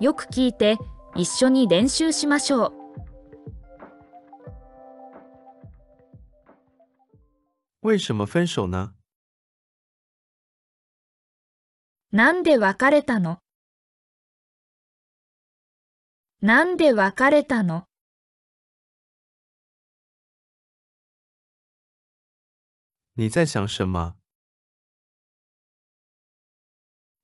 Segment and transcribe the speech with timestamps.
[0.00, 0.76] よく聞いて
[1.16, 2.72] 一緒に練習しましょう。
[7.82, 8.94] 为什么分手呢？
[12.12, 13.38] なんで別れたの？
[16.40, 17.84] なんで別れたの？
[23.16, 24.14] 你在想什么？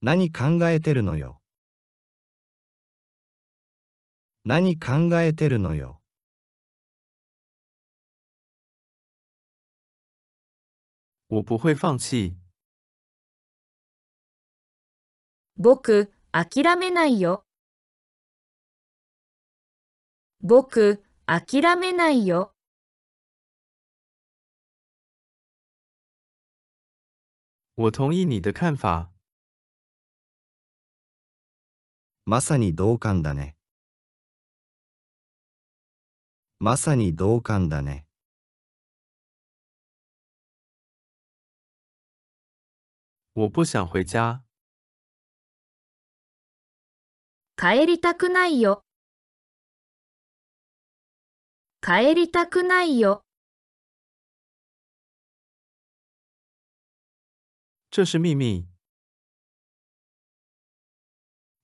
[0.00, 1.39] 何考えてるのよ？
[4.50, 6.00] 何考えてるのよ。
[11.28, 12.36] 我不会放弃。
[15.56, 17.44] 僕、諦めないよ。
[20.40, 22.52] 僕、諦めないよ。
[27.76, 29.12] 我同意你的看法。
[32.24, 33.59] まさに同感だね。
[36.62, 38.04] まさに同感だね。
[43.34, 44.44] 我不想回家。
[47.56, 48.84] 帰りたくないよ。
[51.80, 53.24] 帰りたくないよ。
[57.90, 58.68] 这是秘密。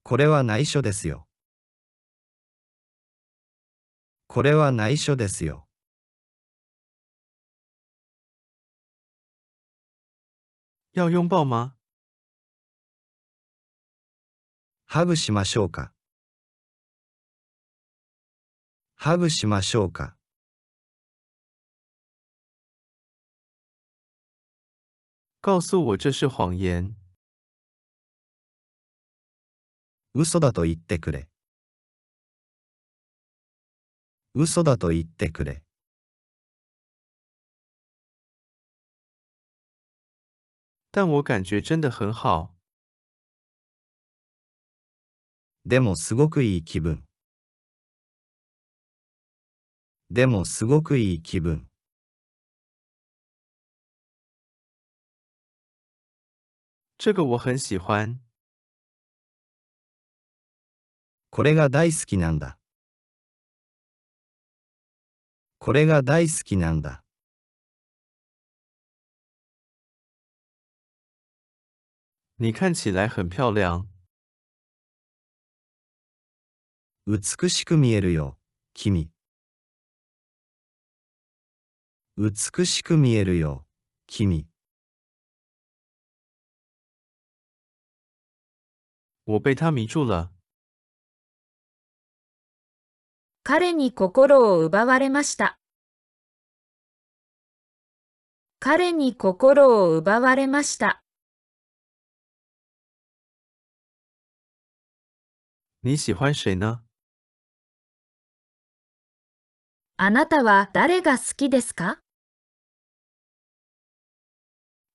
[0.04, 1.25] これは内緒ですよ。
[4.36, 5.66] これは内緒ですよ。
[10.92, 11.74] 要拥抱吗？
[14.84, 15.90] ハグしましょうか。
[18.94, 20.18] ハグしましょうか。
[25.40, 26.94] 告诉我这是谎言。
[30.12, 31.26] 嘘だと言ってくれ。
[34.38, 35.62] 嘘だと言ってくれ。
[40.92, 42.54] 但我感觉真的很好。
[45.64, 47.02] でもすごくいい気分。
[50.10, 51.66] でもすごくいい気分。
[56.98, 58.20] 这个我很喜欢。
[61.30, 62.58] これが大好きなんだ。
[65.66, 67.02] これが大好きなんだ。
[72.38, 73.88] 你看起来很漂亮。
[77.08, 78.38] 美しく見えるよ、
[78.74, 79.10] 君。
[82.16, 83.66] 美しく見えるよ、
[84.06, 84.46] 君。
[89.24, 90.35] 我被他迷住了。
[93.48, 95.56] 彼に心を奪われました。
[98.58, 101.04] 彼に心を奪われました。
[105.84, 106.82] 你喜欢谁呢？
[109.96, 112.00] あなたは誰が好きですか？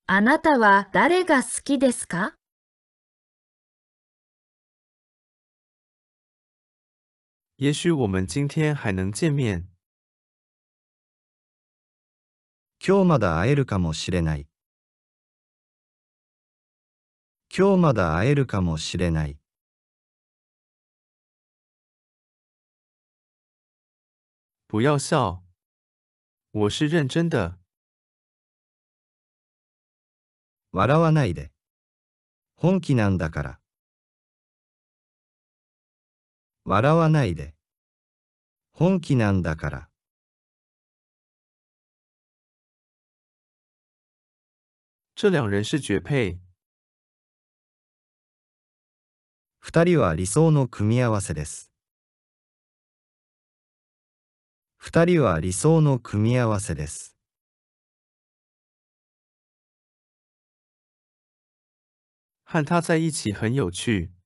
[0.07, 2.35] あなたは誰が好きですか？
[7.61, 9.67] 也许我们今天还能见面。
[12.79, 14.47] 今日まだ会えるかもしれない。
[17.55, 19.38] 今日まだ会えるかもしれない。
[24.67, 25.43] 不要笑，
[26.53, 27.59] 我是认真的。
[30.72, 31.51] 笑わないで。
[32.55, 33.60] 本気なんだから。
[36.72, 37.54] 笑わないで。
[38.72, 39.90] 本気なんだから。
[45.16, 46.40] 这两人是绝配。
[49.59, 51.73] 二人は理想の組み合わせです。
[54.78, 57.17] 二人は理想の組み合わせです。
[62.46, 64.21] 和他在一起很有趣。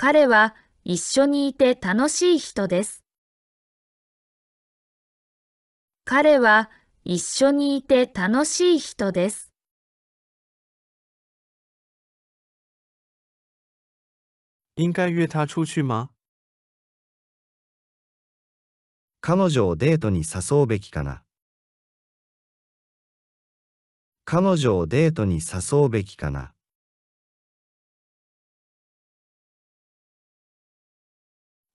[0.00, 0.54] 彼は
[0.84, 3.02] 一緒にいて楽しい人です。
[6.04, 6.70] 彼は
[7.04, 9.52] 一緒にいて楽しい人です。
[14.76, 16.10] 应该约他出去吗？
[19.20, 21.24] 彼女をデートに誘うべきかな？
[24.24, 26.54] 彼女をデートに誘うべきかな？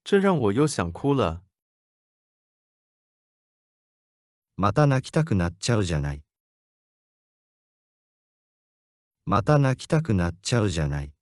[0.05, 1.43] 这让我又想哭了。
[4.57, 6.23] また泣きたくなっちゃうじゃない。
[9.25, 11.13] また泣きたくなっちゃうじゃない。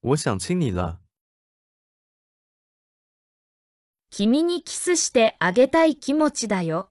[0.00, 0.98] 我想亲你了。
[4.08, 6.88] 君にキスしてあげたい気持ちだよ。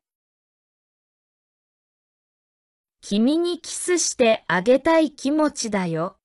[3.02, 6.20] 君にキスしてあげたい気持ちだよ。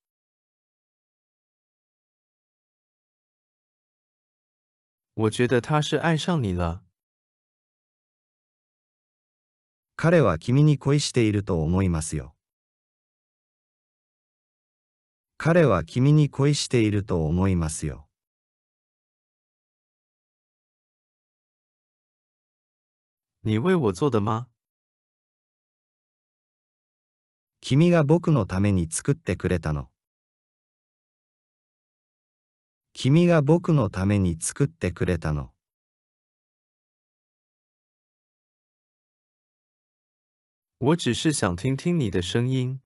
[5.21, 6.83] 我觉得他是爱上你了。
[9.95, 12.35] 彼は君に恋していると思いますよ。
[15.37, 18.09] 彼は君に恋していると思いますよ。
[23.43, 24.47] 你为我做的吗？
[27.61, 29.91] 君が僕のために作ってくれたの。
[33.03, 35.53] 君が僕のために作ってくれたの。
[40.81, 42.83] 我只是想听听你的声音。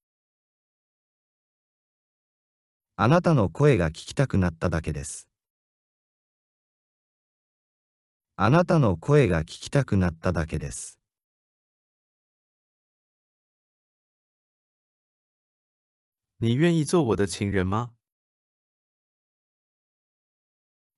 [2.94, 5.28] あなたの声が聞きたくなっただけです。
[8.36, 11.00] あなたの声が聞きたくなっただけです。
[16.38, 17.93] 你愿意做我的情人吗？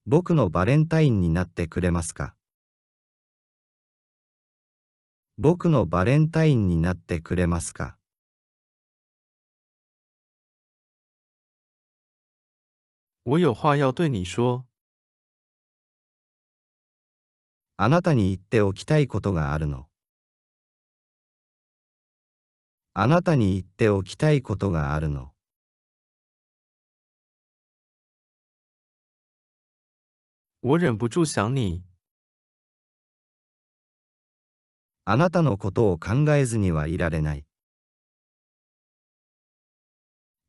[0.09, 2.37] 僕のバレンタインになってくれますか？
[5.37, 7.97] 僕のバレンタインになってくれますか？
[13.25, 14.65] 我有话要对你说。
[17.77, 19.89] あなたに言っておきたいことがあるの。
[22.95, 25.36] あなたに言っておきたいことがあるの。
[30.69, 31.85] 我忍不住想你。
[35.05, 37.47] あなたのことを考えずにはいられない。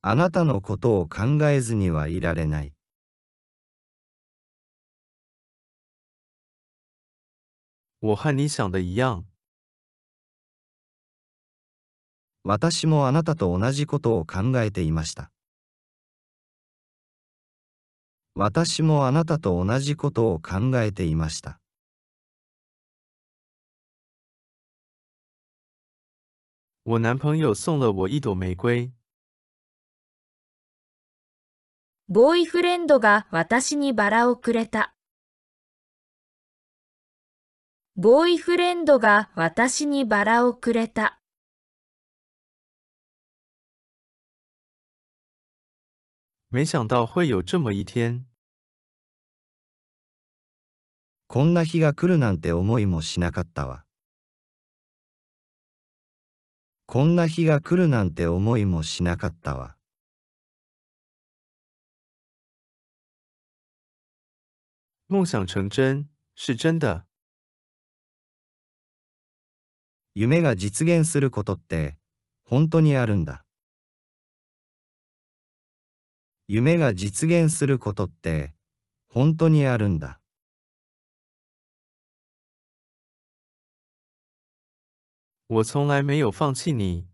[0.01, 2.73] あなたのことを考えずにはいられない。
[8.01, 9.23] 我和你想的一样。
[12.43, 15.31] 私もあなたと同じことを考えていました。
[18.39, 21.59] 私もあなたと同じことを考えていました。
[26.85, 28.91] 我男朋友送了我一朵玫瑰。
[32.07, 34.93] ボーイフレンドが私にバラをくれた。
[37.95, 41.19] ボーイフレンドが私にバラをくれた。
[46.51, 48.26] 没想到会有这么一天。
[51.29, 53.83] こんな日が来るなんて思いもしなかったわ。
[56.85, 59.75] こんな日が来るなんて思いもしなかったわ。
[65.09, 67.03] 梦想成真，是真的？
[70.15, 71.97] 夢が実現することって
[72.45, 73.43] 本当にあるんだ。
[76.47, 78.53] 夢が実現することって
[79.09, 80.21] 本当にあるんだ。
[85.49, 87.07] 我从来没有放弃你。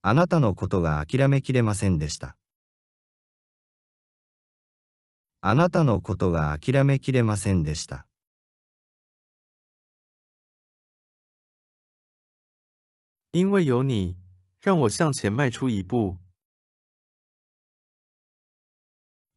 [0.00, 2.36] あなたのことが諦めきれませんでした。
[5.40, 8.08] あなたのことが諦めきれませんでした。
[13.32, 14.16] 因为有你，
[14.60, 16.18] 让我向前迈出一步。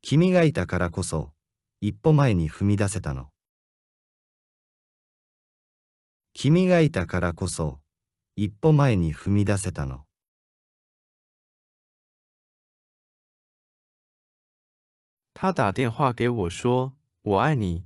[0.01, 1.31] 君がいたからこそ、
[1.79, 3.34] 一歩前に踏み出せたの。
[6.37, 7.79] 君がいたからこそ、
[8.35, 10.03] 一歩前に踏み出せたの。
[15.33, 16.91] 他打电话给我说
[17.23, 17.85] ：“我爱你。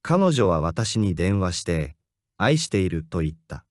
[0.00, 1.96] 彼女は私に電話して、
[2.38, 3.66] 愛していると言った。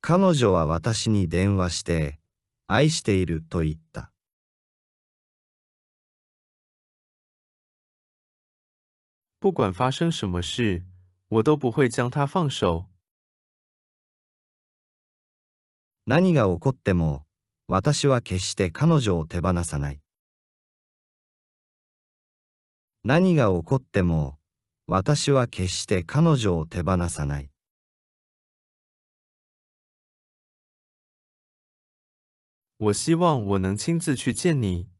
[0.00, 2.20] 彼女は私に電話して、
[2.68, 4.12] 愛していると言った。
[9.40, 10.84] 不管发生什么事，
[11.28, 12.84] 我都不会将他放手。
[16.04, 17.24] 何が起こっても、
[17.66, 20.02] 私は決して彼女を手放さない。
[23.02, 24.38] 何が起こっても、
[24.86, 27.50] 私は決して彼女を手放さない。
[32.76, 34.90] 我希望我能亲自去见你。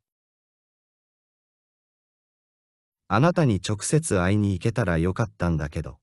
[3.13, 5.99] あなたに直接会いに行けたらよかったんだけど。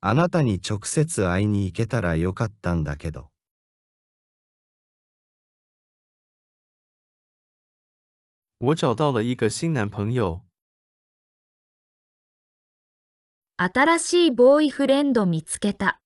[0.00, 3.32] あなたに直接会いに行けたらよかったんだけど。
[8.58, 10.44] 我找到了一个新男朋友。
[13.56, 16.00] 新しいボーイフレンド見つけた。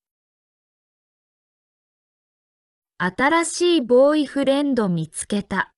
[2.97, 5.75] 新しいボーイフレンド見つけた。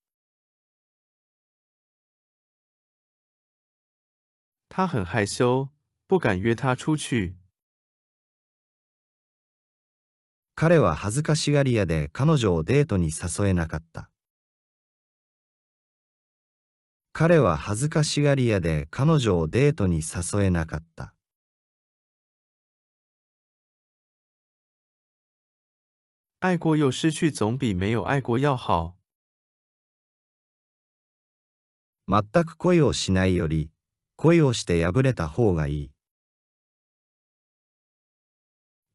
[4.75, 5.70] 他很害羞，
[6.08, 7.36] 不敢约她出去。
[10.56, 14.10] 彼は恥ずかしがり屋で彼女をデートに誘えなかった。
[17.12, 21.13] 彼は恥ずかしがり屋で彼女をデートに誘えなかった。
[26.39, 28.98] 爱过又失去，总比没有爱过要好。
[32.08, 33.70] 全く恋をしないより、
[34.24, 35.92] 恋をして破れた方がいい。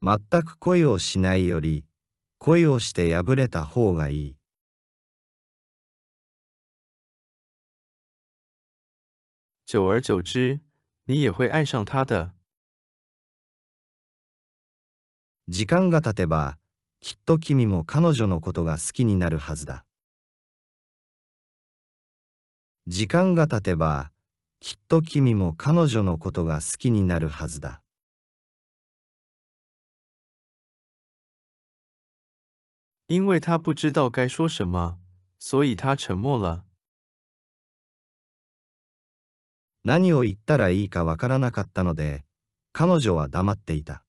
[0.00, 1.84] 全く恋をしないより、
[2.38, 4.36] 恋をして破れた方がいい。
[9.66, 10.60] 久而久之，
[11.04, 12.30] 你也会爱上他的。
[15.46, 16.56] 時間が経てば、
[17.00, 19.84] きっと君も彼女のことが好きになるはずだ。
[22.86, 24.10] 時間が経てば、
[24.60, 27.80] きっと君も彼女のことが好きになるはずだ。
[33.06, 34.98] 因为他不知道该说什么，
[35.38, 36.64] 所以他沉默了。
[39.84, 42.24] 何を言ったらいいかわからなかったので、
[42.72, 44.04] 彼女は黙っていた。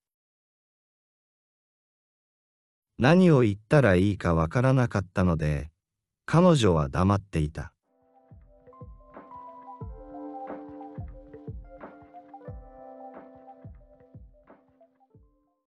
[2.98, 5.72] 何を言ったらいいかわからなかったので、
[6.26, 7.72] 彼女は黙っていた。